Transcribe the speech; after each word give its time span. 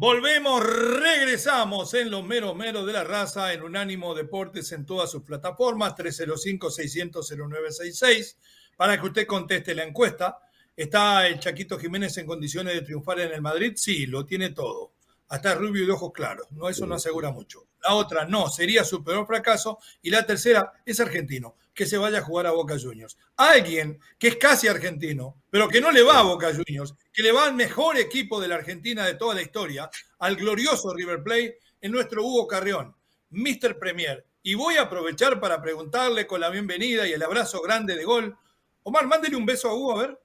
Volvemos, 0.00 0.64
regresamos 0.64 1.92
en 1.94 2.12
los 2.12 2.24
meros 2.24 2.54
meros 2.54 2.86
de 2.86 2.92
la 2.92 3.02
raza, 3.02 3.52
en 3.52 3.64
Unánimo 3.64 4.14
Deportes 4.14 4.70
en 4.70 4.86
todas 4.86 5.10
sus 5.10 5.24
plataformas, 5.24 5.96
305-600-0966, 5.96 8.36
para 8.76 9.00
que 9.00 9.06
usted 9.06 9.26
conteste 9.26 9.74
la 9.74 9.82
encuesta. 9.82 10.38
¿Está 10.76 11.26
el 11.26 11.40
Chaquito 11.40 11.80
Jiménez 11.80 12.16
en 12.16 12.26
condiciones 12.26 12.74
de 12.74 12.82
triunfar 12.82 13.18
en 13.18 13.32
el 13.32 13.42
Madrid? 13.42 13.72
Sí, 13.74 14.06
lo 14.06 14.24
tiene 14.24 14.50
todo. 14.50 14.92
Hasta 15.28 15.54
rubio 15.54 15.82
y 15.82 15.86
de 15.86 15.92
ojos 15.92 16.12
claros. 16.12 16.50
No, 16.52 16.68
eso 16.68 16.86
no 16.86 16.94
asegura 16.94 17.30
mucho. 17.30 17.66
La 17.82 17.94
otra, 17.94 18.24
no, 18.24 18.48
sería 18.48 18.84
su 18.84 19.04
peor 19.04 19.26
fracaso. 19.26 19.78
Y 20.02 20.10
la 20.10 20.24
tercera, 20.24 20.72
es 20.86 21.00
argentino, 21.00 21.56
que 21.74 21.86
se 21.86 21.98
vaya 21.98 22.18
a 22.18 22.22
jugar 22.22 22.46
a 22.46 22.52
Boca 22.52 22.76
Juniors. 22.80 23.18
Alguien 23.36 24.00
que 24.18 24.28
es 24.28 24.36
casi 24.36 24.68
argentino, 24.68 25.42
pero 25.50 25.68
que 25.68 25.80
no 25.80 25.90
le 25.90 26.02
va 26.02 26.18
a 26.18 26.22
Boca 26.22 26.52
Juniors, 26.54 26.94
que 27.12 27.22
le 27.22 27.32
va 27.32 27.44
al 27.44 27.54
mejor 27.54 27.98
equipo 27.98 28.40
de 28.40 28.48
la 28.48 28.56
Argentina 28.56 29.04
de 29.04 29.14
toda 29.14 29.34
la 29.34 29.42
historia, 29.42 29.90
al 30.18 30.36
glorioso 30.36 30.94
River 30.94 31.22
Plate, 31.22 31.58
en 31.80 31.92
nuestro 31.92 32.24
Hugo 32.24 32.48
Carrión, 32.48 32.96
Mr. 33.30 33.78
Premier. 33.78 34.26
Y 34.42 34.54
voy 34.54 34.76
a 34.76 34.82
aprovechar 34.82 35.38
para 35.40 35.60
preguntarle 35.60 36.26
con 36.26 36.40
la 36.40 36.48
bienvenida 36.48 37.06
y 37.06 37.12
el 37.12 37.22
abrazo 37.22 37.60
grande 37.60 37.96
de 37.96 38.04
gol. 38.04 38.36
Omar, 38.82 39.06
mándele 39.06 39.36
un 39.36 39.44
beso 39.44 39.68
a 39.68 39.74
Hugo, 39.74 39.98
a 39.98 40.00
ver. 40.00 40.20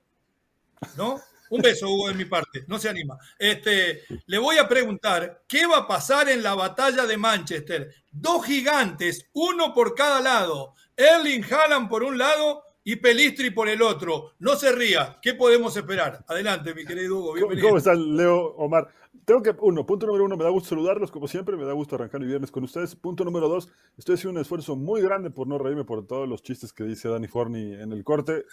¿No? 0.95 1.21
Un 1.54 1.62
beso, 1.62 1.87
Hugo, 1.87 2.07
de 2.07 2.15
mi 2.15 2.26
parte, 2.26 2.63
no 2.68 2.79
se 2.79 2.90
anima. 2.90 3.15
Este, 3.37 4.05
le 4.26 4.40
voy 4.40 4.57
a 4.57 4.68
preguntar, 4.68 5.43
¿qué 5.48 5.68
va 5.68 5.77
a 5.77 5.87
pasar 5.87 6.27
en 6.27 6.41
la 6.41 6.55
batalla 6.55 7.05
de 7.05 7.15
Manchester? 7.15 7.93
Dos 8.09 8.43
gigantes, 8.43 9.29
uno 9.34 9.71
por 9.71 9.93
cada 9.93 10.20
lado. 10.20 10.74
Erling 10.98 11.43
Haaland 11.43 11.90
por 11.90 12.01
un 12.01 12.18
lado 12.18 12.63
y 12.84 12.98
Pelistri 12.98 13.51
por 13.51 13.70
el 13.70 13.81
otro. 13.81 14.31
No 14.39 14.55
se 14.55 14.71
ría, 14.71 15.17
¿qué 15.21 15.34
podemos 15.34 15.76
esperar? 15.77 16.23
Adelante, 16.27 16.73
mi 16.73 16.85
querido 16.85 17.17
Hugo, 17.17 17.34
bienvenido. 17.34 17.67
¿Cómo 17.67 17.77
están, 17.77 18.15
Leo, 18.15 18.55
Omar? 18.55 18.90
Tengo 19.25 19.41
que, 19.41 19.55
uno, 19.62 19.85
punto 19.85 20.05
número 20.05 20.25
uno, 20.25 20.35
me 20.35 20.43
da 20.43 20.49
gusto 20.49 20.70
saludarlos 20.70 21.12
como 21.12 21.27
siempre, 21.27 21.55
me 21.55 21.63
da 21.63 21.71
gusto 21.71 21.95
arrancar 21.95 22.21
el 22.21 22.27
viernes 22.27 22.51
con 22.51 22.63
ustedes. 22.63 22.95
Punto 22.95 23.23
número 23.23 23.48
dos, 23.48 23.70
estoy 23.98 24.15
haciendo 24.15 24.37
un 24.37 24.41
esfuerzo 24.41 24.75
muy 24.75 25.01
grande 25.01 25.29
por 25.29 25.48
no 25.48 25.57
reírme 25.57 25.85
por 25.85 26.05
todos 26.05 26.27
los 26.27 26.43
chistes 26.43 26.73
que 26.73 26.84
dice 26.84 27.07
Dani 27.07 27.27
Forni 27.27 27.73
en 27.73 27.91
el 27.91 28.03
corte. 28.03 28.45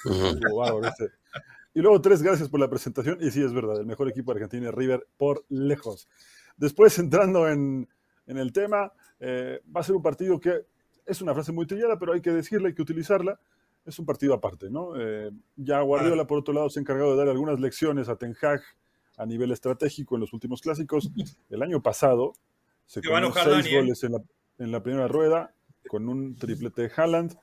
Y 1.72 1.83
luego 1.83 2.00
tres, 2.00 2.20
gracias 2.20 2.48
por 2.48 2.59
la 2.61 2.69
presentación. 2.69 3.19
Y 3.20 3.31
sí, 3.31 3.42
es 3.42 3.53
verdad, 3.53 3.78
el 3.81 3.87
mejor 3.87 4.09
equipo 4.09 4.33
de 4.33 4.41
Argentina 4.41 4.69
es 4.69 4.75
River 4.75 5.06
por 5.17 5.44
lejos. 5.48 6.09
Después, 6.56 6.98
entrando 6.98 7.48
en, 7.48 7.89
el 8.27 8.53
tema, 8.53 8.92
eh, 9.19 9.61
va 9.75 9.81
a 9.81 9.84
ser 9.84 9.94
un 9.94 10.03
partido 10.03 10.39
que 10.41 10.67
es 11.06 11.22
una 11.22 11.33
frase 11.33 11.53
muy 11.53 11.67
trillada, 11.67 11.98
pero 11.98 12.12
hay 12.12 12.20
que 12.20 12.31
decirla, 12.31 12.69
hay 12.69 12.75
que 12.75 12.83
utilizarla. 12.83 13.39
Es 13.84 13.98
un 13.98 14.06
partido 14.06 14.34
aparte, 14.34 14.70
¿no? 14.70 14.92
Eh, 15.00 15.31
ya 15.56 15.81
Guardiola, 15.81 16.27
por 16.27 16.39
otro 16.39 16.55
lado, 16.55 16.69
se 16.70 16.78
ha 16.78 16.83
encargado 16.83 17.12
de 17.12 17.17
dar 17.17 17.28
algunas 17.28 17.59
lecciones 17.61 18.09
a 18.09 18.17
Ten 18.17 18.37
Hag 18.41 18.61
a 19.17 19.27
nivel 19.27 19.50
estratégico 19.53 20.14
en 20.14 20.20
los 20.20 20.33
últimos 20.33 20.61
clásicos. 20.61 21.11
El 21.48 21.62
año 21.62 21.83
pasado 21.83 22.34
se 22.87 23.03
comió 23.03 23.33
seis 23.33 23.72
goles 23.72 24.05
en 24.05 24.12
la, 24.12 24.22
en 24.59 24.72
la 24.72 24.83
primera 24.83 25.09
rueda 25.09 25.55
con 25.89 26.09
un 26.09 26.37
triplete 26.37 26.83
de 26.83 26.92
Haaland 26.95 27.37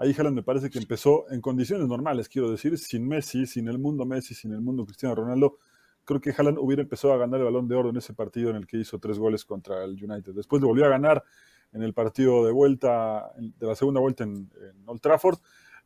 Ahí 0.00 0.14
Haaland 0.16 0.36
me 0.36 0.42
parece 0.44 0.70
que 0.70 0.78
empezó 0.78 1.28
en 1.28 1.40
condiciones 1.40 1.88
normales, 1.88 2.28
quiero 2.28 2.52
decir, 2.52 2.78
sin 2.78 3.06
Messi, 3.06 3.46
sin 3.46 3.66
el 3.66 3.80
mundo 3.80 4.06
Messi, 4.06 4.32
sin 4.32 4.52
el 4.52 4.60
mundo 4.60 4.84
Cristiano 4.86 5.16
Ronaldo. 5.16 5.58
Creo 6.04 6.20
que 6.20 6.30
Haaland 6.30 6.56
hubiera 6.58 6.82
empezado 6.82 7.12
a 7.14 7.16
ganar 7.16 7.40
el 7.40 7.46
balón 7.46 7.66
de 7.66 7.74
oro 7.74 7.90
en 7.90 7.96
ese 7.96 8.14
partido 8.14 8.50
en 8.50 8.56
el 8.56 8.66
que 8.68 8.76
hizo 8.76 9.00
tres 9.00 9.18
goles 9.18 9.44
contra 9.44 9.82
el 9.82 9.92
United. 9.92 10.34
Después 10.34 10.62
lo 10.62 10.68
volvió 10.68 10.86
a 10.86 10.88
ganar 10.88 11.24
en 11.72 11.82
el 11.82 11.94
partido 11.94 12.46
de 12.46 12.52
vuelta, 12.52 13.32
de 13.36 13.66
la 13.66 13.74
segunda 13.74 14.00
vuelta 14.00 14.22
en, 14.22 14.48
Old 14.86 15.00
Trafford. 15.00 15.38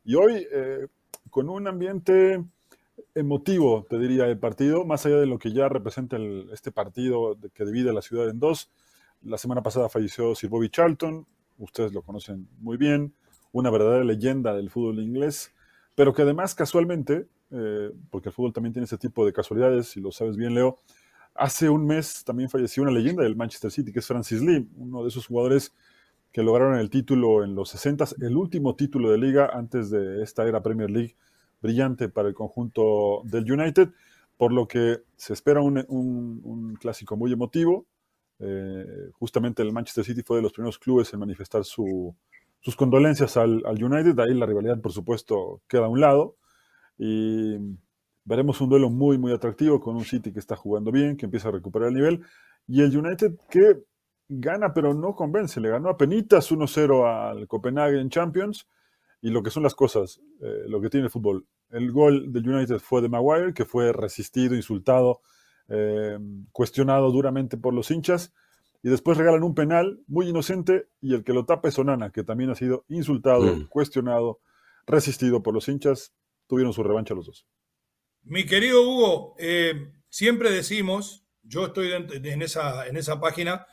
Y 0.03 0.15
hoy, 0.15 0.45
eh, 0.51 0.87
con 1.29 1.49
un 1.49 1.67
ambiente 1.67 2.43
emotivo, 3.15 3.85
te 3.89 3.97
diría, 3.97 4.25
el 4.25 4.37
partido, 4.37 4.85
más 4.85 5.05
allá 5.05 5.17
de 5.17 5.25
lo 5.25 5.39
que 5.39 5.53
ya 5.53 5.69
representa 5.69 6.17
este 6.51 6.71
partido 6.71 7.37
que 7.53 7.65
divide 7.65 7.93
la 7.93 8.01
ciudad 8.01 8.29
en 8.29 8.39
dos. 8.39 8.71
La 9.21 9.37
semana 9.37 9.63
pasada 9.63 9.89
falleció 9.89 10.35
Sir 10.35 10.49
Bobby 10.49 10.69
Charlton, 10.69 11.25
ustedes 11.57 11.93
lo 11.93 12.01
conocen 12.01 12.47
muy 12.59 12.77
bien 12.77 13.13
una 13.51 13.69
verdadera 13.69 14.03
leyenda 14.03 14.53
del 14.53 14.69
fútbol 14.69 14.99
inglés, 14.99 15.53
pero 15.95 16.13
que 16.13 16.23
además 16.23 16.55
casualmente, 16.55 17.27
eh, 17.51 17.91
porque 18.09 18.29
el 18.29 18.33
fútbol 18.33 18.51
también 18.51 18.73
tiene 18.73 18.85
ese 18.85 18.97
tipo 18.97 19.25
de 19.25 19.31
casualidades, 19.31 19.87
si 19.87 20.01
lo 20.01 20.11
sabes 20.11 20.35
bien, 20.35 20.55
Leo, 20.55 20.79
hace 21.35 21.69
un 21.69 21.85
mes 21.85 22.23
también 22.25 22.49
falleció 22.49 22.83
una 22.83 22.91
leyenda 22.91 23.23
del 23.23 23.35
Manchester 23.35 23.71
City, 23.71 23.93
que 23.93 23.99
es 23.99 24.07
Francis 24.07 24.41
Lee, 24.41 24.67
uno 24.75 25.03
de 25.03 25.09
esos 25.09 25.27
jugadores 25.27 25.71
que 26.33 26.41
lograron 26.41 26.79
el 26.79 26.89
título 26.89 27.43
en 27.43 27.53
los 27.53 27.69
60, 27.69 28.05
el 28.21 28.35
último 28.35 28.75
título 28.75 29.11
de 29.11 29.19
liga 29.19 29.51
antes 29.53 29.91
de 29.91 30.23
esta 30.23 30.45
era 30.47 30.63
Premier 30.63 30.89
League 30.89 31.15
brillante 31.61 32.09
para 32.09 32.27
el 32.27 32.33
conjunto 32.33 33.21
del 33.23 33.49
United, 33.49 33.89
por 34.35 34.51
lo 34.51 34.67
que 34.67 34.97
se 35.15 35.33
espera 35.33 35.61
un, 35.61 36.77
clásico 36.81 37.15
muy 37.15 37.31
emotivo. 37.31 37.85
Eh, 38.39 39.11
justamente 39.13 39.61
el 39.61 39.71
Manchester 39.71 40.03
City 40.03 40.23
fue 40.23 40.37
de 40.37 40.43
los 40.43 40.51
primeros 40.51 40.79
clubes 40.79 41.13
en 41.13 41.19
manifestar 41.19 41.63
su, 41.63 42.15
sus 42.59 42.75
condolencias 42.75 43.37
al, 43.37 43.63
United. 43.63 44.19
Ahí 44.19 44.33
la 44.33 44.47
rivalidad, 44.47 44.81
por 44.81 44.91
supuesto, 44.91 45.61
queda 45.67 45.85
a 45.85 45.89
un 45.89 46.01
lado. 46.01 46.35
Y 46.97 47.57
veremos 48.25 48.59
un 48.59 48.69
duelo 48.69 48.89
muy, 48.89 49.19
muy 49.19 49.31
atractivo 49.31 49.79
con 49.79 49.95
un 49.95 50.03
City 50.03 50.33
que 50.33 50.39
está 50.39 50.55
jugando 50.55 50.91
bien, 50.91 51.15
que 51.15 51.25
empieza 51.25 51.49
a 51.49 51.51
recuperar 51.51 51.89
el 51.89 51.93
nivel. 51.93 52.21
Y 52.67 52.81
el 52.81 52.97
United 52.97 53.35
que 53.51 53.83
gana, 54.39 54.73
pero 54.73 54.93
no 54.93 55.15
convence. 55.15 55.59
Le 55.59 55.69
ganó 55.69 55.89
a 55.89 55.97
penitas 55.97 56.51
1-0 56.51 57.05
al 57.05 57.47
Copenhagen 57.47 58.09
Champions. 58.09 58.67
Y 59.21 59.29
lo 59.29 59.41
que 59.41 59.51
son 59.51 59.63
las 59.63 59.75
cosas, 59.75 60.19
eh, 60.41 60.63
lo 60.67 60.81
que 60.81 60.89
tiene 60.89 61.05
el 61.05 61.11
fútbol. 61.11 61.45
El 61.69 61.91
gol 61.91 62.33
del 62.33 62.47
United 62.47 62.79
fue 62.79 63.01
de 63.01 63.09
Maguire, 63.09 63.53
que 63.53 63.65
fue 63.65 63.93
resistido, 63.93 64.53
insultado, 64.53 65.21
eh, 65.69 66.19
cuestionado 66.51 67.09
duramente 67.11 67.57
por 67.57 67.73
los 67.73 67.89
hinchas 67.89 68.33
y 68.83 68.89
después 68.89 69.17
regalan 69.17 69.43
un 69.43 69.55
penal 69.55 70.01
muy 70.07 70.27
inocente 70.27 70.89
y 71.01 71.13
el 71.13 71.23
que 71.23 71.31
lo 71.31 71.45
tapa 71.45 71.69
es 71.69 71.79
Onana, 71.79 72.11
que 72.11 72.23
también 72.23 72.49
ha 72.49 72.55
sido 72.55 72.83
insultado, 72.89 73.55
mm. 73.55 73.67
cuestionado, 73.69 74.41
resistido 74.85 75.41
por 75.41 75.53
los 75.53 75.69
hinchas. 75.69 76.13
Tuvieron 76.47 76.73
su 76.73 76.83
revancha 76.83 77.15
los 77.15 77.27
dos. 77.27 77.47
Mi 78.23 78.45
querido 78.45 78.81
Hugo, 78.81 79.35
eh, 79.39 79.89
siempre 80.09 80.51
decimos, 80.51 81.25
yo 81.43 81.67
estoy 81.67 81.93
en 81.93 82.41
esa, 82.41 82.85
en 82.85 82.97
esa 82.97 83.21
página, 83.21 83.65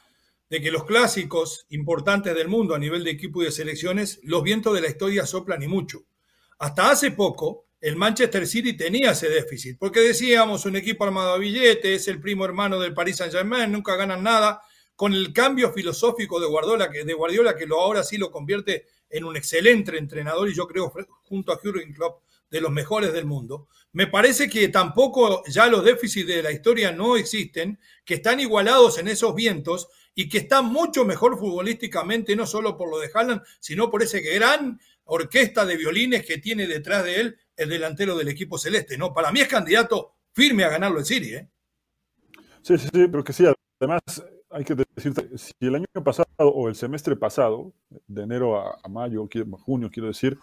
de 0.50 0.60
que 0.60 0.72
los 0.72 0.84
clásicos 0.84 1.64
importantes 1.70 2.34
del 2.34 2.48
mundo 2.48 2.74
a 2.74 2.78
nivel 2.78 3.04
de 3.04 3.12
equipo 3.12 3.40
y 3.40 3.46
de 3.46 3.52
selecciones, 3.52 4.18
los 4.24 4.42
vientos 4.42 4.74
de 4.74 4.80
la 4.80 4.88
historia 4.88 5.24
soplan 5.24 5.62
y 5.62 5.68
mucho. 5.68 6.02
Hasta 6.58 6.90
hace 6.90 7.12
poco, 7.12 7.66
el 7.80 7.96
Manchester 7.96 8.46
City 8.46 8.76
tenía 8.76 9.12
ese 9.12 9.28
déficit, 9.28 9.78
porque 9.78 10.00
decíamos, 10.00 10.66
un 10.66 10.74
equipo 10.76 11.04
armado 11.04 11.34
a 11.34 11.38
billetes, 11.38 12.02
es 12.02 12.08
el 12.08 12.20
primo 12.20 12.44
hermano 12.44 12.80
del 12.80 12.92
Paris 12.92 13.16
Saint-Germain, 13.16 13.70
nunca 13.70 13.94
ganan 13.94 14.24
nada, 14.24 14.60
con 14.96 15.14
el 15.14 15.32
cambio 15.32 15.72
filosófico 15.72 16.40
de 16.40 16.48
Guardiola, 16.48 16.90
que, 16.90 17.04
de 17.04 17.14
Guardiola, 17.14 17.56
que 17.56 17.66
lo, 17.66 17.80
ahora 17.80 18.02
sí 18.02 18.18
lo 18.18 18.30
convierte 18.30 18.86
en 19.08 19.24
un 19.24 19.36
excelente 19.36 19.96
entrenador 19.96 20.48
y 20.48 20.54
yo 20.54 20.66
creo 20.66 20.92
junto 21.22 21.52
a 21.52 21.58
Jürgen 21.58 21.94
Klopp 21.94 22.22
de 22.50 22.60
los 22.60 22.70
mejores 22.70 23.12
del 23.12 23.24
mundo. 23.24 23.68
Me 23.92 24.08
parece 24.08 24.50
que 24.50 24.68
tampoco 24.68 25.42
ya 25.48 25.68
los 25.68 25.84
déficits 25.84 26.26
de 26.26 26.42
la 26.42 26.52
historia 26.52 26.92
no 26.92 27.16
existen, 27.16 27.78
que 28.04 28.14
están 28.14 28.40
igualados 28.40 28.98
en 28.98 29.08
esos 29.08 29.34
vientos 29.34 29.88
y 30.14 30.28
que 30.28 30.38
está 30.38 30.62
mucho 30.62 31.04
mejor 31.04 31.38
futbolísticamente, 31.38 32.36
no 32.36 32.46
solo 32.46 32.76
por 32.76 32.90
lo 32.90 32.98
de 32.98 33.10
Haaland, 33.12 33.42
sino 33.58 33.90
por 33.90 34.02
ese 34.02 34.20
gran 34.20 34.80
orquesta 35.04 35.64
de 35.64 35.76
violines 35.76 36.24
que 36.24 36.38
tiene 36.38 36.66
detrás 36.66 37.04
de 37.04 37.20
él 37.20 37.38
el 37.56 37.68
delantero 37.68 38.16
del 38.16 38.28
equipo 38.28 38.58
celeste. 38.58 38.96
¿no? 38.96 39.12
Para 39.12 39.32
mí 39.32 39.40
es 39.40 39.48
candidato 39.48 40.14
firme 40.32 40.64
a 40.64 40.68
ganarlo 40.68 40.98
el 40.98 41.04
City. 41.04 41.34
¿eh? 41.34 41.48
Sí, 42.62 42.78
sí, 42.78 42.88
sí, 42.92 43.08
pero 43.08 43.24
que 43.24 43.32
sí, 43.32 43.44
además 43.80 44.00
hay 44.50 44.64
que 44.64 44.74
decirte, 44.74 45.38
si 45.38 45.52
el 45.60 45.76
año 45.76 45.86
pasado 46.04 46.26
o 46.38 46.68
el 46.68 46.74
semestre 46.74 47.16
pasado, 47.16 47.72
de 48.06 48.22
enero 48.22 48.58
a, 48.58 48.88
mayo, 48.88 49.28
junio 49.64 49.90
quiero 49.92 50.08
decir, 50.08 50.38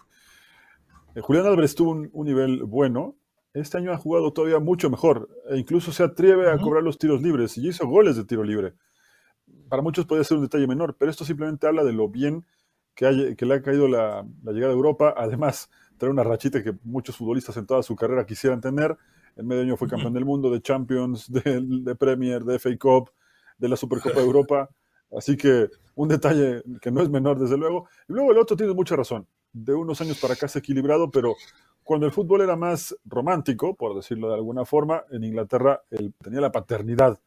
eh, 1.14 1.20
Julián 1.20 1.46
Álvarez 1.46 1.74
tuvo 1.74 1.90
un, 1.90 2.26
nivel 2.26 2.62
bueno, 2.64 3.16
este 3.52 3.78
año 3.78 3.92
ha 3.92 3.98
jugado 3.98 4.32
todavía 4.32 4.58
mucho 4.58 4.88
mejor 4.88 5.28
e 5.50 5.58
incluso 5.58 5.92
se 5.92 6.02
atreve 6.02 6.50
a 6.50 6.58
cobrar 6.58 6.82
los 6.82 6.98
tiros 6.98 7.22
libres 7.22 7.56
y 7.58 7.68
hizo 7.68 7.86
goles 7.86 8.16
de 8.16 8.24
tiro 8.24 8.44
libre. 8.44 8.74
Para 9.68 9.82
muchos 9.82 10.06
puede 10.06 10.24
ser 10.24 10.36
un 10.36 10.44
detalle 10.44 10.66
menor, 10.66 10.96
pero 10.98 11.10
esto 11.10 11.24
simplemente 11.24 11.66
habla 11.66 11.84
de 11.84 11.92
lo 11.92 12.08
bien 12.08 12.44
que, 12.94 13.34
que 13.36 13.46
le 13.46 13.54
ha 13.54 13.62
caído 13.62 13.88
la, 13.88 14.26
llegada 14.44 14.72
a 14.72 14.76
Europa. 14.76 15.14
Además, 15.16 15.70
trae 15.96 16.10
una 16.10 16.24
rachita 16.24 16.62
que 16.62 16.74
muchos 16.84 17.16
futbolistas 17.16 17.56
en 17.56 17.66
toda 17.66 17.82
su 17.82 17.94
carrera 17.96 18.26
quisieran 18.26 18.60
tener. 18.60 18.96
En 19.36 19.46
medio 19.46 19.62
año 19.62 19.76
fue 19.76 19.88
campeón 19.88 20.14
del 20.14 20.24
mundo, 20.24 20.50
de 20.50 20.60
Champions, 20.60 21.30
de, 21.32 21.60
de 21.62 21.94
Premier, 21.94 22.44
de 22.44 22.58
FA 22.58 22.70
Cup 22.78 23.10
de 23.58 23.68
la 23.68 23.76
Supercopa 23.76 24.20
de 24.20 24.26
Europa. 24.26 24.70
Así 25.16 25.36
que 25.36 25.68
un 25.94 26.08
detalle 26.08 26.62
que 26.80 26.90
no 26.90 27.02
es 27.02 27.10
menor, 27.10 27.38
desde 27.38 27.56
luego. 27.56 27.88
Y 28.08 28.12
luego 28.12 28.32
el 28.32 28.38
otro 28.38 28.56
tiene 28.56 28.72
mucha 28.72 28.96
razón. 28.96 29.26
de 29.52 29.74
unos 29.74 30.00
años 30.00 30.18
para 30.20 30.34
acá 30.34 30.48
se 30.48 30.58
ha 30.58 30.60
equilibrado, 30.60 31.10
pero 31.10 31.34
cuando 31.82 32.06
el 32.06 32.12
fútbol 32.12 32.42
era 32.42 32.56
más 32.56 32.96
romántico, 33.04 33.74
por 33.74 33.94
decirlo 33.94 34.28
de 34.28 34.34
alguna 34.34 34.64
forma, 34.64 35.04
en 35.10 35.24
Inglaterra 35.24 35.82
él 35.90 36.14
tenía 36.22 36.40
la 36.40 36.52
paternidad 36.52 37.18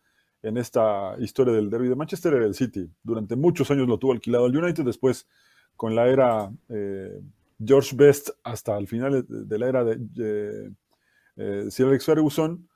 en 0.44 0.58
esta 0.58 1.16
historia 1.20 1.54
del 1.54 1.70
derby 1.70 1.90
de 1.90 1.96
Manchester 1.96 2.34
era 2.34 2.46
el 2.46 2.56
City. 2.56 2.90
Durante 3.04 3.36
muchos 3.36 3.70
años 3.72 3.88
lo 3.88 3.98
tuvo 3.98 4.14
alquilado 4.14 4.48
el 4.48 4.58
United, 4.58 4.84
después 4.84 5.28
con 5.76 5.96
la 5.96 6.08
era 6.08 6.52
eh, 6.70 7.22
George 7.64 7.96
Best 7.96 8.30
hasta 8.44 8.78
el 8.78 8.88
final 8.88 9.26
de 9.28 9.60
la 9.60 9.68
era 9.68 9.84
de 9.84 10.72
eh, 11.38 11.66
Sir 11.70 11.88
Alex 11.88 12.06
Ferguson, 12.06 12.68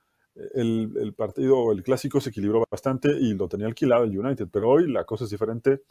el, 0.54 0.92
el, 1.00 1.14
partido 1.14 1.72
el 1.72 1.82
clásico 1.82 2.20
se 2.20 2.30
equilibró 2.30 2.66
bastante 2.70 3.10
y 3.10 3.34
lo 3.34 3.48
tenía 3.48 3.68
alquilado 3.68 4.04
el 4.04 4.18
United, 4.18 4.48
pero 4.52 4.70
hoy 4.70 4.92
la 4.92 5.06
cosa 5.06 5.24
es 5.24 5.30
diferente 5.30 5.82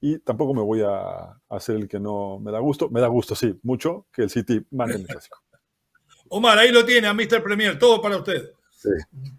y 0.00 0.18
tampoco 0.18 0.54
me 0.54 0.62
voy 0.62 0.82
a 0.82 1.38
hacer 1.48 1.76
el 1.76 1.88
que 1.88 1.98
no 1.98 2.38
me 2.38 2.52
da 2.52 2.58
gusto. 2.58 2.90
Me 2.90 3.00
da 3.00 3.06
gusto, 3.08 3.34
sí, 3.34 3.58
mucho 3.62 4.06
que 4.12 4.22
el 4.22 4.30
City 4.30 4.60
mande 4.70 4.96
el 4.96 5.06
clásico. 5.06 5.42
Omar, 6.28 6.58
ahí 6.58 6.70
lo 6.70 6.84
tiene, 6.84 7.06
a 7.06 7.14
Mr. 7.14 7.42
Premier, 7.42 7.78
todo 7.78 8.02
para 8.02 8.16
usted. 8.16 8.52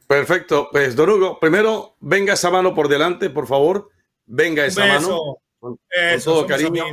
Perfecto. 0.07 0.69
Pues, 0.71 0.95
Don 0.95 1.09
Hugo, 1.09 1.39
primero, 1.39 1.95
venga 1.99 2.33
esa 2.33 2.49
mano 2.49 2.73
por 2.73 2.87
delante, 2.87 3.29
por 3.29 3.47
favor. 3.47 3.89
Venga 4.25 4.65
esa 4.65 4.85
mano. 4.85 5.37
Con, 5.59 5.79
todo 6.23 6.45
cariño. 6.45 6.83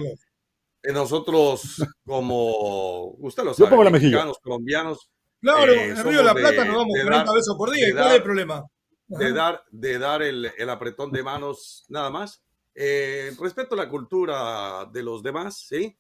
Nosotros, 0.84 1.82
como 2.04 3.10
usted 3.19 3.44
lo 3.44 3.54
sabe, 3.54 3.90
mexicanos, 3.90 4.38
colombianos. 4.43 5.08
Claro, 5.40 5.72
eh, 5.72 5.84
en 5.84 5.96
el 5.96 6.04
Río 6.04 6.19
de 6.19 6.25
la 6.25 6.34
Plata 6.34 6.64
nos 6.64 6.76
damos 6.76 6.94
40 7.02 7.32
besos 7.32 7.56
por 7.56 7.70
día. 7.70 7.93
¿Cuál 7.93 8.08
es 8.08 8.14
el 8.14 8.22
problema? 8.22 8.64
De 9.06 9.32
dar, 9.32 9.62
de 9.70 9.98
dar 9.98 10.22
el, 10.22 10.50
el, 10.56 10.70
apretón 10.70 11.12
de 11.12 11.22
manos 11.22 11.84
nada 11.88 12.10
más. 12.10 12.43
Eh, 12.75 13.32
respeto 13.38 13.76
la 13.76 13.88
cultura 13.88 14.88
de 14.90 15.02
los 15.02 15.22
demás, 15.22 15.66
¿sí? 15.69 15.96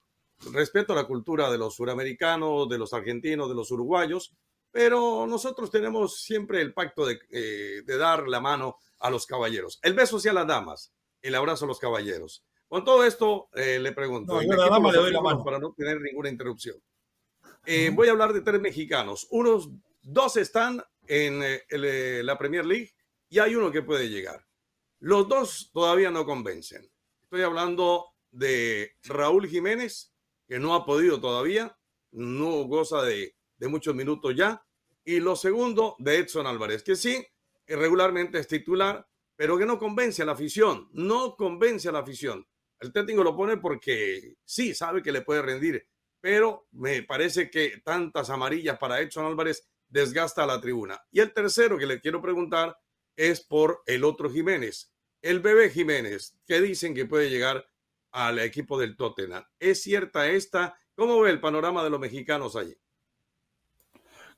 Respeto 0.52 0.94
la 0.94 1.04
cultura 1.04 1.50
de 1.50 1.58
los 1.58 1.74
suramericanos, 1.74 2.68
de 2.68 2.78
los 2.78 2.92
argentinos, 2.92 3.48
de 3.48 3.54
los 3.54 3.70
uruguayos, 3.70 4.34
pero 4.72 5.26
nosotros 5.26 5.70
tenemos 5.70 6.22
siempre 6.22 6.62
el 6.62 6.72
pacto 6.72 7.06
de, 7.06 7.20
eh, 7.30 7.82
dar 7.86 8.26
la 8.26 8.40
mano 8.40 8.76
a 8.98 9.10
los 9.10 9.26
caballeros. 9.26 9.78
El 9.82 9.92
beso 9.92 10.16
hacia 10.16 10.32
las 10.32 10.46
damas, 10.46 10.92
el 11.20 11.34
abrazo 11.34 11.66
a 11.66 11.68
los 11.68 11.78
caballeros. 11.78 12.44
Con 12.66 12.82
todo 12.84 13.04
esto, 13.04 13.50
eh, 13.52 13.78
le 13.78 13.92
pregunto, 13.92 14.40
para 15.44 15.58
no 15.58 15.74
tener 15.74 16.00
ninguna 16.00 16.30
interrupción. 16.30 16.82
Eh, 17.66 17.90
voy 17.92 18.08
a 18.08 18.12
hablar 18.12 18.32
de 18.32 18.40
tres 18.40 18.60
mexicanos. 18.60 19.28
Unos 19.30 19.68
dos 20.00 20.36
están 20.38 20.82
en 21.06 21.42
la 22.26 22.38
Premier 22.38 22.64
League 22.64 22.92
y 23.28 23.40
hay 23.40 23.54
uno 23.54 23.70
que 23.70 23.82
puede 23.82 24.08
llegar. 24.08 24.46
Los 25.00 25.28
dos 25.28 25.70
todavía 25.74 26.10
no 26.10 26.24
convencen. 26.24 26.90
Estoy 27.24 27.42
hablando 27.42 28.06
de 28.30 28.96
Raúl 29.02 29.46
Jiménez, 29.48 30.14
que 30.48 30.58
no 30.58 30.74
ha 30.74 30.86
podido 30.86 31.20
todavía, 31.20 31.76
no 32.10 32.64
goza 32.64 33.02
de 33.02 33.36
de 33.62 33.68
muchos 33.68 33.94
minutos 33.94 34.34
ya. 34.34 34.60
Y 35.04 35.20
lo 35.20 35.36
segundo, 35.36 35.94
de 36.00 36.18
Edson 36.18 36.48
Álvarez, 36.48 36.82
que 36.82 36.96
sí, 36.96 37.24
regularmente 37.68 38.40
es 38.40 38.48
titular, 38.48 39.06
pero 39.36 39.56
que 39.56 39.64
no 39.64 39.78
convence 39.78 40.20
a 40.20 40.24
la 40.24 40.32
afición, 40.32 40.88
no 40.92 41.36
convence 41.36 41.88
a 41.88 41.92
la 41.92 42.00
afición. 42.00 42.44
El 42.80 42.92
técnico 42.92 43.22
lo 43.22 43.36
pone 43.36 43.58
porque 43.58 44.34
sí, 44.44 44.74
sabe 44.74 45.00
que 45.00 45.12
le 45.12 45.22
puede 45.22 45.42
rendir, 45.42 45.86
pero 46.20 46.66
me 46.72 47.04
parece 47.04 47.50
que 47.50 47.80
tantas 47.84 48.30
amarillas 48.30 48.78
para 48.78 49.00
Edson 49.00 49.26
Álvarez 49.26 49.68
desgasta 49.88 50.42
a 50.42 50.46
la 50.46 50.60
tribuna. 50.60 51.00
Y 51.12 51.20
el 51.20 51.32
tercero 51.32 51.78
que 51.78 51.86
le 51.86 52.00
quiero 52.00 52.20
preguntar 52.20 52.76
es 53.14 53.42
por 53.42 53.84
el 53.86 54.02
otro 54.02 54.28
Jiménez, 54.28 54.92
el 55.20 55.38
bebé 55.38 55.70
Jiménez, 55.70 56.36
que 56.44 56.60
dicen 56.60 56.94
que 56.94 57.06
puede 57.06 57.30
llegar 57.30 57.64
al 58.10 58.40
equipo 58.40 58.76
del 58.76 58.96
Tottenham. 58.96 59.44
¿Es 59.60 59.82
cierta 59.82 60.28
esta? 60.28 60.76
¿Cómo 60.96 61.20
ve 61.20 61.30
el 61.30 61.40
panorama 61.40 61.84
de 61.84 61.90
los 61.90 62.00
mexicanos 62.00 62.56
allí? 62.56 62.76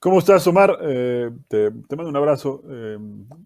¿Cómo 0.01 0.19
estás, 0.19 0.47
Omar? 0.47 0.79
Eh, 0.83 1.31
te, 1.49 1.71
mando 1.71 2.09
un 2.09 2.17
abrazo. 2.17 2.63
Eh, 2.69 2.97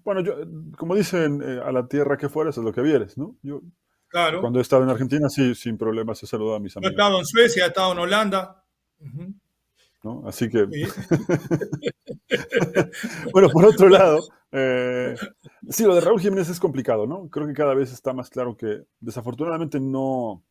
bueno, 0.04 0.20
yo, 0.20 0.34
como 0.76 0.94
dicen, 0.94 1.42
eh, 1.42 1.60
a 1.64 1.72
la 1.72 1.86
tierra 1.86 2.16
que 2.16 2.28
fueres 2.28 2.56
es 2.58 2.64
lo 2.64 2.72
que 2.72 2.82
vieres, 2.82 3.16
¿no? 3.16 3.36
Yo, 3.42 3.62
claro. 4.08 4.40
Cuando 4.40 4.58
he 4.58 4.62
estado 4.62 4.82
en 4.82 4.90
Argentina, 4.90 5.28
sí, 5.28 5.54
sin 5.54 5.78
problemas 5.78 6.22
he 6.22 6.26
saludado 6.26 6.56
a 6.56 6.60
mis 6.60 6.76
amigos. 6.76 6.90
He 6.90 6.94
estado 6.94 7.18
en 7.18 7.26
Suecia, 7.26 7.64
he 7.64 7.68
estado 7.68 7.92
en 7.92 7.98
Holanda. 7.98 8.64
¿No? 10.02 10.22
Así 10.26 10.48
que. 10.48 10.64
bueno, 13.32 13.48
por 13.50 13.64
otro 13.64 13.88
lado, 13.88 14.20
sí, 15.68 15.84
lo 15.84 15.94
de 15.94 16.00
Raúl 16.00 16.20
Jiménez 16.20 16.48
es 16.48 16.60
complicado, 16.60 17.06
¿no? 17.06 17.28
Creo 17.28 17.46
que 17.46 17.54
cada 17.54 17.74
vez 17.74 17.92
está 17.92 18.12
más 18.12 18.30
claro 18.30 18.56
que 18.56 18.82
desafortunadamente 19.00 19.80
no, 19.80 20.42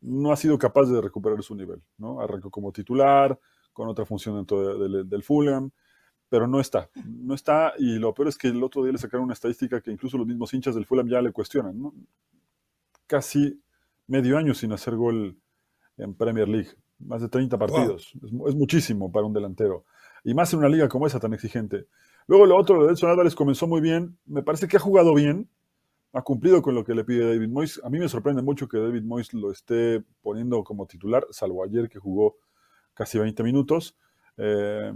no 0.00 0.32
ha 0.32 0.36
sido 0.36 0.58
capaz 0.58 0.86
de 0.86 1.00
recuperar 1.00 1.42
su 1.42 1.54
nivel, 1.54 1.80
¿no? 1.98 2.20
Arrancó 2.20 2.50
como 2.50 2.72
titular 2.72 3.38
con 3.80 3.88
otra 3.88 4.04
función 4.04 4.36
dentro 4.36 4.86
del 5.04 5.22
Fulham, 5.22 5.70
pero 6.28 6.46
no 6.46 6.60
está, 6.60 6.90
no 7.02 7.34
está, 7.34 7.72
y 7.78 7.98
lo 7.98 8.12
peor 8.12 8.28
es 8.28 8.36
que 8.36 8.48
el 8.48 8.62
otro 8.62 8.82
día 8.82 8.92
le 8.92 8.98
sacaron 8.98 9.24
una 9.24 9.32
estadística 9.32 9.80
que 9.80 9.90
incluso 9.90 10.18
los 10.18 10.26
mismos 10.26 10.52
hinchas 10.52 10.74
del 10.74 10.84
Fulham 10.84 11.08
ya 11.08 11.22
le 11.22 11.32
cuestionan, 11.32 11.80
¿no? 11.80 11.94
Casi 13.06 13.58
medio 14.06 14.36
año 14.36 14.52
sin 14.52 14.70
hacer 14.72 14.96
gol 14.96 15.34
en 15.96 16.12
Premier 16.12 16.46
League, 16.46 16.68
más 16.98 17.22
de 17.22 17.30
30 17.30 17.56
partidos, 17.56 18.12
es, 18.22 18.54
muchísimo 18.54 19.10
para 19.10 19.24
un 19.24 19.32
delantero, 19.32 19.86
y 20.24 20.34
más 20.34 20.52
en 20.52 20.58
una 20.58 20.68
liga 20.68 20.86
como 20.86 21.06
esa 21.06 21.18
tan 21.18 21.32
exigente. 21.32 21.86
Luego 22.26 22.44
lo 22.44 22.58
otro, 22.58 22.76
lo 22.76 22.86
de 22.86 22.92
Edson 22.92 23.08
Álvarez 23.08 23.34
comenzó 23.34 23.66
muy 23.66 23.80
bien, 23.80 24.18
me 24.26 24.42
parece 24.42 24.68
que 24.68 24.76
ha 24.76 24.80
jugado 24.80 25.14
bien, 25.14 25.48
ha 26.12 26.20
cumplido 26.20 26.60
con 26.60 26.74
lo 26.74 26.84
que 26.84 26.94
le 26.94 27.02
pide 27.02 27.32
David 27.32 27.48
Moyes. 27.48 27.80
A 27.82 27.88
mí 27.88 27.98
me 27.98 28.10
sorprende 28.10 28.42
mucho 28.42 28.68
que 28.68 28.76
David 28.76 29.04
Moyes 29.04 29.32
lo 29.32 29.50
esté 29.50 30.04
poniendo 30.20 30.62
como 30.64 30.84
titular, 30.86 31.26
salvo 31.30 31.64
ayer 31.64 31.88
que 31.88 31.98
jugó 31.98 32.36
casi 32.94 33.18
20 33.18 33.42
minutos. 33.42 33.96
Eh, 34.36 34.92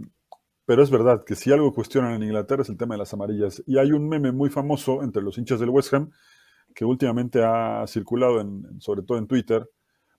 pero 0.66 0.82
es 0.82 0.90
verdad 0.90 1.24
que 1.24 1.34
si 1.34 1.52
algo 1.52 1.72
cuestionan 1.74 2.14
en 2.14 2.22
Inglaterra 2.22 2.62
es 2.62 2.68
el 2.68 2.76
tema 2.76 2.94
de 2.94 3.00
las 3.00 3.12
amarillas. 3.12 3.62
Y 3.66 3.78
hay 3.78 3.92
un 3.92 4.08
meme 4.08 4.32
muy 4.32 4.50
famoso 4.50 5.02
entre 5.02 5.22
los 5.22 5.36
hinchas 5.36 5.60
del 5.60 5.70
West 5.70 5.92
Ham 5.92 6.10
que 6.74 6.84
últimamente 6.84 7.42
ha 7.44 7.84
circulado, 7.86 8.40
en, 8.40 8.80
sobre 8.80 9.02
todo 9.02 9.18
en 9.18 9.26
Twitter, 9.26 9.70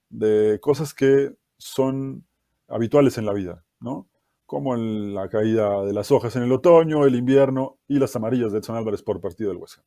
de 0.09 0.59
cosas 0.61 0.93
que 0.93 1.33
son 1.57 2.25
habituales 2.67 3.17
en 3.17 3.25
la 3.25 3.33
vida, 3.33 3.65
¿no? 3.79 4.07
Como 4.45 4.75
la 4.75 5.27
caída 5.27 5.83
de 5.83 5.93
las 5.93 6.11
hojas 6.11 6.35
en 6.35 6.43
el 6.43 6.51
otoño, 6.51 7.05
el 7.05 7.15
invierno 7.15 7.79
y 7.87 7.99
las 7.99 8.15
amarillas 8.15 8.51
de 8.51 8.59
Edson 8.59 8.77
Álvarez 8.77 9.01
por 9.01 9.19
partido 9.19 9.49
del 9.49 9.57
West 9.57 9.79
Ham. 9.79 9.85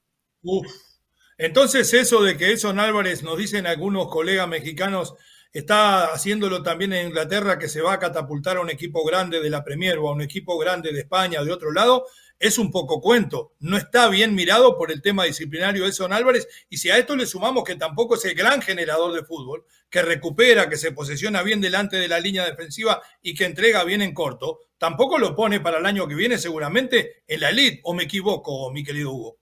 Entonces 1.38 1.94
eso 1.94 2.23
de 2.23 2.37
que 2.37 2.50
Edson 2.50 2.81
Álvarez, 2.81 3.23
nos 3.23 3.38
dicen 3.38 3.67
algunos 3.67 4.08
colegas 4.08 4.49
mexicanos, 4.49 5.14
Está 5.53 6.12
haciéndolo 6.12 6.62
también 6.62 6.93
en 6.93 7.09
Inglaterra, 7.09 7.59
que 7.59 7.69
se 7.69 7.81
va 7.81 7.95
a 7.95 7.99
catapultar 7.99 8.59
a 8.59 8.61
un 8.61 8.69
equipo 8.69 9.03
grande 9.05 9.41
de 9.41 9.49
la 9.49 9.65
Premier 9.65 9.99
o 9.99 10.09
a 10.09 10.12
un 10.12 10.20
equipo 10.20 10.58
grande 10.58 10.93
de 10.93 11.01
España 11.01 11.43
de 11.43 11.51
otro 11.51 11.72
lado. 11.72 12.06
Es 12.39 12.58
un 12.58 12.70
poco 12.70 13.01
cuento. 13.01 13.55
No 13.58 13.79
está 13.79 14.08
bien 14.08 14.34
mirado 14.34 14.77
por 14.77 14.93
el 14.93 15.01
tema 15.01 15.25
disciplinario 15.25 15.82
de 15.82 15.89
Edson 15.89 16.13
Álvarez. 16.13 16.46
Y 16.69 16.77
si 16.77 16.91
a 16.91 16.99
esto 16.99 17.17
le 17.17 17.27
sumamos 17.27 17.65
que 17.65 17.77
tampoco 17.77 18.15
es 18.15 18.25
el 18.27 18.34
gran 18.34 18.61
generador 18.61 19.13
de 19.15 19.25
fútbol, 19.25 19.65
que 19.89 20.03
recupera, 20.03 20.69
que 20.69 20.77
se 20.77 20.93
posesiona 20.93 21.43
bien 21.43 21.63
delante 21.63 21.96
de 21.96 22.08
la 22.08 22.20
línea 22.20 22.44
defensiva 22.44 23.01
y 23.22 23.34
que 23.34 23.46
entrega 23.46 23.84
bien 23.84 24.03
en 24.03 24.13
corto, 24.13 24.61
tampoco 24.77 25.19
lo 25.19 25.34
pone 25.34 25.61
para 25.61 25.79
el 25.79 25.87
año 25.87 26.06
que 26.06 26.15
viene 26.15 26.37
seguramente 26.37 27.22
en 27.27 27.41
la 27.41 27.49
elite. 27.49 27.81
¿O 27.84 27.94
me 27.94 28.05
equivoco, 28.05 28.70
mi 28.70 28.84
querido 28.84 29.13
Hugo? 29.13 29.39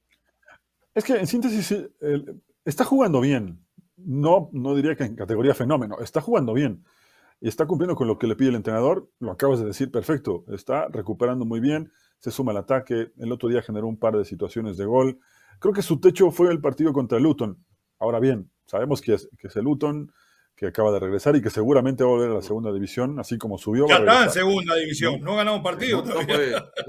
Es 0.94 1.02
que 1.02 1.14
en 1.14 1.26
síntesis 1.26 1.74
está 2.64 2.84
jugando 2.84 3.20
bien 3.20 3.65
no, 3.96 4.50
no 4.52 4.74
diría 4.74 4.94
que 4.96 5.04
en 5.04 5.16
categoría 5.16 5.54
fenómeno, 5.54 5.98
está 6.00 6.20
jugando 6.20 6.52
bien 6.52 6.84
y 7.40 7.48
está 7.48 7.66
cumpliendo 7.66 7.96
con 7.96 8.08
lo 8.08 8.18
que 8.18 8.26
le 8.26 8.36
pide 8.36 8.50
el 8.50 8.54
entrenador, 8.54 9.10
lo 9.18 9.30
acabas 9.30 9.60
de 9.60 9.66
decir 9.66 9.90
perfecto, 9.90 10.44
está 10.48 10.88
recuperando 10.88 11.44
muy 11.44 11.60
bien, 11.60 11.92
se 12.18 12.30
suma 12.30 12.52
al 12.52 12.58
ataque, 12.58 13.12
el 13.18 13.32
otro 13.32 13.48
día 13.48 13.62
generó 13.62 13.86
un 13.86 13.98
par 13.98 14.16
de 14.16 14.24
situaciones 14.24 14.76
de 14.76 14.86
gol, 14.86 15.18
creo 15.58 15.74
que 15.74 15.82
su 15.82 16.00
techo 16.00 16.30
fue 16.30 16.50
el 16.50 16.60
partido 16.60 16.92
contra 16.92 17.18
el 17.18 17.24
Luton, 17.24 17.62
ahora 17.98 18.20
bien, 18.20 18.50
sabemos 18.66 19.00
que 19.00 19.14
es, 19.14 19.28
que 19.38 19.48
es 19.48 19.56
el 19.56 19.64
Luton, 19.64 20.10
que 20.56 20.66
acaba 20.66 20.90
de 20.90 20.98
regresar 20.98 21.36
y 21.36 21.42
que 21.42 21.50
seguramente 21.50 22.02
va 22.02 22.10
a 22.10 22.12
volver 22.14 22.30
a 22.30 22.34
la 22.34 22.42
segunda 22.42 22.72
división, 22.72 23.20
así 23.20 23.36
como 23.36 23.58
subió. 23.58 23.86
Ya 23.86 23.98
está 23.98 24.24
en 24.24 24.30
segunda 24.30 24.74
división, 24.74 25.20
no, 25.20 25.34
ha 25.34 25.36
ganado 25.36 25.58
un 25.58 25.62
partido 25.62 26.02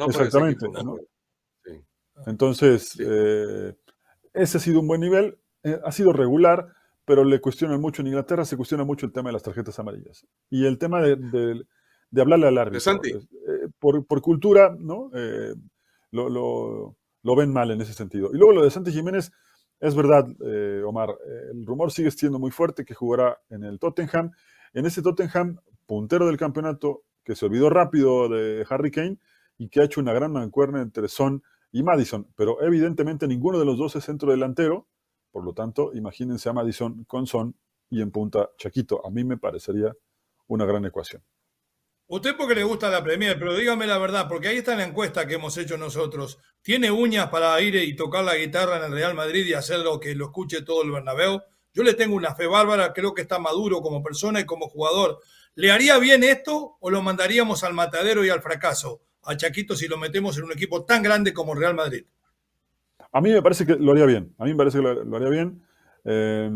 Exactamente. 0.08 0.66
Entonces, 2.26 2.98
eh, 3.00 3.76
ese 4.34 4.58
ha 4.58 4.62
sido 4.62 4.80
un 4.80 4.88
buen 4.88 5.02
nivel, 5.02 5.38
eh, 5.64 5.78
ha 5.84 5.92
sido 5.92 6.14
regular, 6.14 6.68
pero 7.08 7.24
le 7.24 7.40
cuestionan 7.40 7.80
mucho 7.80 8.02
en 8.02 8.10
Inglaterra, 8.10 8.44
se 8.44 8.58
cuestiona 8.58 8.84
mucho 8.84 9.06
el 9.06 9.14
tema 9.14 9.30
de 9.30 9.34
las 9.34 9.42
tarjetas 9.42 9.80
amarillas. 9.80 10.28
Y 10.50 10.66
el 10.66 10.78
tema 10.78 11.02
de, 11.02 11.66
hablarle 12.18 12.48
al 12.48 12.58
árbitro. 12.58 13.00
Eh, 13.02 13.70
por, 13.80 14.22
cultura, 14.22 14.76
¿no? 14.78 15.10
Eh, 15.14 15.56
lo, 16.12 16.98
ven 17.24 17.54
mal 17.54 17.72
en 17.72 17.80
ese 17.80 17.94
sentido. 17.94 18.30
Y 18.34 18.38
luego 18.38 18.52
lo 18.52 18.62
de 18.66 18.72
Santi 18.72 18.92
Jiménez, 18.92 19.32
es 19.80 19.96
verdad, 19.96 20.28
eh, 20.46 20.84
Omar, 20.86 21.18
el 21.54 21.66
rumor 21.66 21.94
sigue 21.94 22.12
siendo 22.12 22.40
muy 22.40 22.52
fuerte 22.52 22.84
que 22.84 22.94
jugará 22.94 23.40
en 23.50 23.64
el 23.64 23.80
Tottenham. 23.80 24.32
En 24.74 24.86
ese 24.86 25.02
Tottenham, 25.02 25.60
puntero 25.86 26.28
del 26.28 26.36
campeonato, 26.36 27.06
que 27.24 27.38
se 27.38 27.46
olvidó 27.46 27.70
rápido 27.70 28.28
de 28.28 28.66
Harry 28.70 28.92
Kane 28.92 29.18
y 29.58 29.70
que 29.70 29.80
ha 29.80 29.86
hecho 29.86 30.02
una 30.02 30.12
gran 30.12 30.34
mancuerna 30.34 30.82
entre 30.82 31.08
Son 31.08 31.42
y 31.72 31.84
Madison. 31.84 32.28
Pero 32.36 32.62
evidentemente 32.62 33.30
ninguno 33.30 33.60
de 33.60 33.66
los 33.66 33.78
dos 33.78 33.96
es 33.96 34.04
centro 34.04 34.32
delantero 34.32 34.90
por 35.32 35.44
lo 35.44 35.54
tanto, 35.54 35.92
imagínense 35.94 36.50
a 36.50 36.54
Madison 36.54 37.04
con 37.06 37.28
Son 37.28 37.56
y 37.90 38.02
en 38.02 38.12
punta 38.12 38.50
Chaquito. 38.58 39.06
A 39.06 39.10
mí 39.10 39.24
me 39.24 39.38
parecería 39.38 39.94
una 40.48 40.66
gran 40.66 40.86
ecuación. 40.86 41.24
Usted 42.10 42.38
porque 42.38 42.56
le 42.56 42.64
gusta 42.64 42.90
la 42.90 43.04
Premier, 43.04 43.38
pero 43.38 43.54
dígame 43.54 43.86
la 43.86 43.98
verdad, 43.98 44.30
porque 44.30 44.48
ahí 44.48 44.58
está 44.58 44.78
la 44.78 44.86
encuesta 44.86 45.28
que 45.28 45.34
hemos 45.34 45.58
hecho 45.58 45.78
nosotros. 45.78 46.40
¿Tiene 46.62 46.90
uñas 46.90 47.28
para 47.28 47.60
ir 47.62 47.76
y 47.76 47.96
tocar 47.98 48.24
la 48.24 48.38
guitarra 48.38 48.78
en 48.78 48.86
el 48.86 48.92
Real 48.94 49.14
Madrid 49.14 49.46
y 49.46 49.54
hacer 49.54 49.80
lo 49.80 50.00
que 50.00 50.16
lo 50.16 50.28
escuche 50.28 50.62
todo 50.62 50.84
el 50.84 50.92
Bernabéu? 50.92 51.42
Yo 51.74 51.84
le 51.84 51.94
tengo 51.96 52.16
una 52.16 52.34
fe 52.34 52.48
bárbara, 52.48 52.94
creo 52.94 53.14
que 53.14 53.24
está 53.24 53.40
maduro 53.40 53.82
como 53.82 54.02
persona 54.02 54.40
y 54.40 54.46
como 54.46 54.70
jugador. 54.70 55.20
¿Le 55.56 55.70
haría 55.70 55.98
bien 56.00 56.24
esto 56.24 56.78
o 56.80 56.90
lo 56.90 57.02
mandaríamos 57.02 57.66
al 57.66 57.74
matadero 57.74 58.24
y 58.24 58.30
al 58.30 58.42
fracaso? 58.42 59.02
A 59.24 59.36
Chaquito 59.36 59.76
si 59.76 59.90
lo 59.90 59.98
metemos 59.98 60.38
en 60.38 60.46
un 60.46 60.54
equipo 60.54 60.86
tan 60.86 61.04
grande 61.04 61.34
como 61.34 61.56
Real 61.56 61.76
Madrid. 61.76 62.06
A 63.12 63.22
mí 63.22 63.32
me 63.32 63.42
parece 63.42 63.66
que 63.66 63.76
lo 63.76 63.92
haría 63.92 64.06
bien. 64.06 64.34
A 64.38 64.46
mí 64.46 64.52
me 64.52 64.58
parece 64.58 64.80
que 64.80 64.84
lo, 64.84 65.16
haría 65.16 65.30
bien. 65.30 65.64
Eh, 66.06 66.50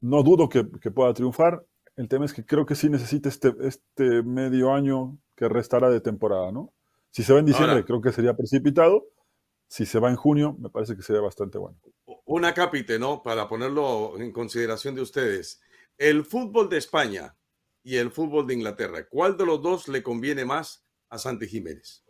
no 0.00 0.22
dudo 0.22 0.48
que, 0.48 0.64
pueda 0.64 1.12
triunfar. 1.14 1.64
El 1.96 2.08
tema 2.08 2.24
es 2.24 2.32
que 2.32 2.44
creo 2.44 2.66
que 2.66 2.74
sí 2.74 2.88
necesita 2.88 3.28
este, 3.28 3.54
este 3.60 4.22
medio 4.22 4.72
año 4.72 5.18
que 5.34 5.48
restará 5.48 5.90
de 5.90 6.00
temporada, 6.00 6.52
¿no? 6.52 6.72
Si 7.10 7.22
se 7.22 7.32
va 7.32 7.40
en 7.40 7.46
diciembre, 7.46 7.84
creo 7.84 8.00
que 8.00 8.12
sería 8.12 8.36
precipitado. 8.36 9.06
Si 9.66 9.84
se 9.84 9.98
va 9.98 10.08
en 10.08 10.16
junio, 10.16 10.56
me 10.58 10.70
parece 10.70 10.96
que 10.96 11.02
sería 11.02 11.20
bastante 11.20 11.58
bueno. 11.58 11.76
Una 12.24 12.54
cápite, 12.54 12.98
¿no? 12.98 13.22
Para 13.22 13.48
ponerlo 13.48 14.18
en 14.18 14.32
consideración 14.32 14.94
de 14.94 15.02
ustedes. 15.02 15.60
El 15.96 16.24
fútbol 16.24 16.68
de 16.68 16.78
España 16.78 17.34
y 17.82 17.96
el 17.96 18.10
fútbol 18.10 18.46
de 18.46 18.54
Inglaterra, 18.54 19.06
¿cuál 19.08 19.36
de 19.36 19.46
los 19.46 19.62
dos 19.62 19.88
le 19.88 20.02
conviene 20.02 20.44
más 20.44 20.84
a 21.08 21.18
Santi 21.18 21.48
Jiménez? 21.48 22.04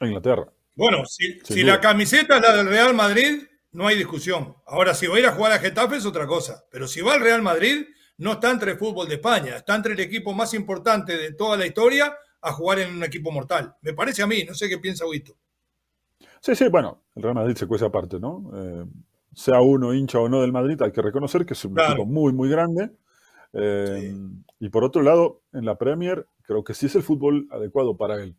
Inglaterra. 0.00 0.52
Bueno, 0.74 1.04
si, 1.04 1.62
la 1.62 1.80
camiseta 1.80 2.36
es 2.36 2.42
la 2.42 2.56
del 2.56 2.68
Real 2.68 2.94
Madrid, 2.94 3.42
no 3.72 3.86
hay 3.86 3.96
discusión. 3.96 4.56
Ahora, 4.66 4.94
si 4.94 5.06
va 5.06 5.16
a 5.16 5.18
ir 5.18 5.26
a 5.26 5.32
jugar 5.32 5.52
a 5.52 5.58
Getafe 5.58 5.96
es 5.96 6.06
otra 6.06 6.26
cosa. 6.26 6.64
Pero 6.70 6.88
si 6.88 7.00
va 7.00 7.14
al 7.14 7.20
Real 7.20 7.42
Madrid, 7.42 7.86
no 8.18 8.32
está 8.32 8.50
entre 8.50 8.72
el 8.72 8.78
fútbol 8.78 9.08
de 9.08 9.14
España, 9.16 9.56
está 9.56 9.74
entre 9.74 9.94
el 9.94 10.00
equipo 10.00 10.32
más 10.32 10.54
importante 10.54 11.16
de 11.16 11.32
toda 11.32 11.56
la 11.56 11.66
historia 11.66 12.14
a 12.42 12.52
jugar 12.52 12.80
en 12.80 12.96
un 12.96 13.04
equipo 13.04 13.30
mortal. 13.30 13.74
Me 13.82 13.92
parece 13.92 14.22
a 14.22 14.26
mí, 14.26 14.44
no 14.44 14.54
sé 14.54 14.68
qué 14.68 14.78
piensa 14.78 15.06
Huito. 15.06 15.34
Sí, 16.40 16.54
sí, 16.54 16.68
bueno, 16.68 17.02
el 17.14 17.22
Real 17.22 17.34
Madrid 17.34 17.56
se 17.56 17.66
cuece 17.66 17.84
aparte, 17.84 18.18
¿no? 18.18 18.50
Eh, 18.54 18.84
sea 19.34 19.60
uno 19.60 19.94
hincha 19.94 20.18
o 20.18 20.28
no 20.28 20.40
del 20.40 20.52
Madrid, 20.52 20.80
hay 20.82 20.92
que 20.92 21.02
reconocer 21.02 21.44
que 21.44 21.54
es 21.54 21.64
un 21.64 21.78
equipo 21.78 22.06
muy, 22.06 22.32
muy 22.32 22.48
grande. 22.48 22.90
Eh, 23.52 24.14
y 24.58 24.68
por 24.68 24.84
otro 24.84 25.02
lado, 25.02 25.42
en 25.52 25.64
la 25.64 25.76
Premier, 25.76 26.26
creo 26.42 26.64
que 26.64 26.74
sí 26.74 26.86
es 26.86 26.94
el 26.96 27.02
fútbol 27.02 27.46
adecuado 27.50 27.96
para 27.96 28.22
él. 28.22 28.36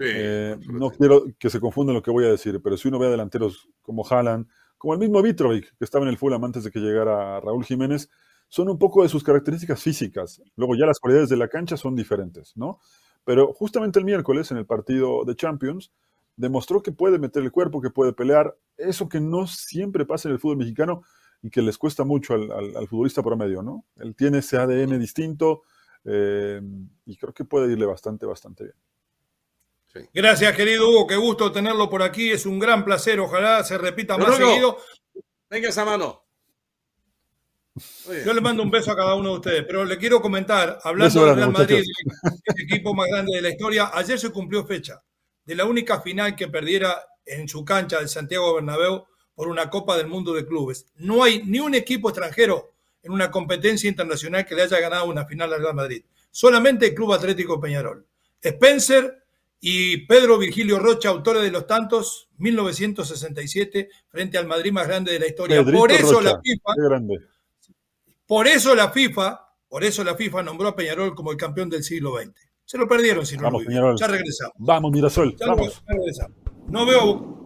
Eh, 0.00 0.56
no 0.68 0.90
quiero 0.90 1.24
que 1.38 1.50
se 1.50 1.60
confundan 1.60 1.94
lo 1.94 2.02
que 2.02 2.10
voy 2.10 2.24
a 2.24 2.30
decir, 2.30 2.60
pero 2.62 2.76
si 2.76 2.88
uno 2.88 2.98
ve 2.98 3.06
a 3.06 3.10
delanteros 3.10 3.68
como 3.82 4.06
Haaland, 4.06 4.46
como 4.78 4.92
el 4.92 5.00
mismo 5.00 5.22
Vitrovic, 5.22 5.76
que 5.76 5.84
estaba 5.84 6.04
en 6.04 6.10
el 6.10 6.18
Fulham 6.18 6.44
antes 6.44 6.64
de 6.64 6.70
que 6.70 6.80
llegara 6.80 7.40
Raúl 7.40 7.64
Jiménez, 7.64 8.10
son 8.48 8.68
un 8.68 8.78
poco 8.78 9.02
de 9.02 9.08
sus 9.08 9.24
características 9.24 9.82
físicas. 9.82 10.40
Luego 10.56 10.74
ya 10.76 10.86
las 10.86 11.00
cualidades 11.00 11.28
de 11.28 11.36
la 11.36 11.48
cancha 11.48 11.76
son 11.76 11.96
diferentes, 11.96 12.56
¿no? 12.56 12.78
Pero 13.24 13.52
justamente 13.52 13.98
el 13.98 14.04
miércoles, 14.04 14.50
en 14.50 14.58
el 14.58 14.66
partido 14.66 15.24
de 15.24 15.34
Champions, 15.34 15.92
demostró 16.36 16.82
que 16.82 16.92
puede 16.92 17.18
meter 17.18 17.42
el 17.42 17.50
cuerpo, 17.50 17.80
que 17.80 17.90
puede 17.90 18.12
pelear, 18.12 18.56
eso 18.76 19.08
que 19.08 19.20
no 19.20 19.46
siempre 19.46 20.04
pasa 20.04 20.28
en 20.28 20.34
el 20.34 20.38
fútbol 20.38 20.58
mexicano 20.58 21.02
y 21.42 21.50
que 21.50 21.62
les 21.62 21.78
cuesta 21.78 22.04
mucho 22.04 22.34
al, 22.34 22.86
futbolista 22.88 23.22
promedio, 23.22 23.62
¿no? 23.62 23.84
Él 23.96 24.14
tiene 24.14 24.38
ese 24.38 24.58
ADN 24.58 24.98
distinto 24.98 25.62
eh, 26.04 26.60
y 27.04 27.16
creo 27.16 27.32
que 27.32 27.44
puede 27.44 27.72
irle 27.72 27.86
bastante, 27.86 28.26
bastante 28.26 28.64
bien. 28.64 28.76
Gracias, 30.12 30.56
querido 30.56 30.88
Hugo. 30.88 31.06
Qué 31.06 31.16
gusto 31.16 31.52
tenerlo 31.52 31.88
por 31.88 32.02
aquí. 32.02 32.30
Es 32.30 32.46
un 32.46 32.58
gran 32.58 32.84
placer. 32.84 33.20
Ojalá 33.20 33.62
se 33.64 33.78
repita 33.78 34.16
más 34.16 34.36
seguido. 34.36 34.78
Venga 35.48 35.68
esa 35.68 35.84
mano. 35.84 36.24
Yo 38.24 38.32
le 38.32 38.40
mando 38.40 38.62
un 38.62 38.70
beso 38.70 38.90
a 38.90 38.96
cada 38.96 39.14
uno 39.14 39.30
de 39.30 39.34
ustedes, 39.36 39.64
pero 39.66 39.84
le 39.84 39.98
quiero 39.98 40.22
comentar, 40.22 40.78
hablando 40.82 41.26
del 41.26 41.36
Real 41.36 41.52
Madrid, 41.52 41.84
el 42.44 42.64
equipo 42.64 42.94
más 42.94 43.06
grande 43.08 43.36
de 43.36 43.42
la 43.42 43.50
historia, 43.50 43.90
ayer 43.92 44.18
se 44.18 44.30
cumplió 44.30 44.64
fecha 44.64 45.02
de 45.44 45.54
la 45.54 45.66
única 45.66 46.00
final 46.00 46.34
que 46.34 46.48
perdiera 46.48 47.04
en 47.26 47.48
su 47.48 47.64
cancha 47.64 48.00
de 48.00 48.08
Santiago 48.08 48.54
Bernabéu 48.54 49.04
por 49.34 49.48
una 49.48 49.68
Copa 49.68 49.96
del 49.98 50.06
Mundo 50.06 50.32
de 50.32 50.46
Clubes. 50.46 50.86
No 50.94 51.22
hay 51.22 51.42
ni 51.44 51.60
un 51.60 51.74
equipo 51.74 52.08
extranjero 52.08 52.72
en 53.02 53.12
una 53.12 53.30
competencia 53.30 53.88
internacional 53.88 54.46
que 54.46 54.54
le 54.54 54.62
haya 54.62 54.80
ganado 54.80 55.04
una 55.06 55.26
final 55.26 55.52
al 55.52 55.60
Real 55.60 55.74
Madrid. 55.74 56.02
Solamente 56.30 56.86
el 56.86 56.94
Club 56.94 57.12
Atlético 57.12 57.60
Peñarol. 57.60 58.06
Spencer 58.40 59.25
y 59.60 60.06
Pedro 60.06 60.38
Virgilio 60.38 60.78
Rocha, 60.78 61.08
autores 61.08 61.42
de 61.42 61.50
los 61.50 61.66
tantos, 61.66 62.28
1967, 62.38 63.88
frente 64.08 64.38
al 64.38 64.46
Madrid 64.46 64.72
más 64.72 64.86
grande 64.86 65.12
de 65.12 65.20
la 65.20 65.26
historia. 65.26 65.64
por 65.64 65.90
eso 65.92 66.20
la 66.20 66.40
FIFA. 66.40 66.72
Por 68.26 68.48
eso 68.48 68.74
la 68.74 68.90
FIFA, 68.90 69.40
por 69.68 69.84
eso 69.84 70.04
la 70.04 70.14
FIFA 70.14 70.42
nombró 70.42 70.68
a 70.68 70.76
Peñarol 70.76 71.14
como 71.14 71.30
el 71.30 71.36
campeón 71.36 71.70
del 71.70 71.84
siglo 71.84 72.16
XX. 72.16 72.32
Se 72.64 72.76
lo 72.76 72.88
perdieron 72.88 73.24
si 73.24 73.36
no 73.36 73.44
Vamos, 73.44 73.64
lo 73.64 73.96
Ya 73.96 74.08
regresamos. 74.08 74.54
Vamos, 74.58 74.92
Mirasol. 74.92 75.36
Vamos. 75.38 75.82
regresamos. 75.86 76.36
No 76.68 76.84
veo 76.84 77.45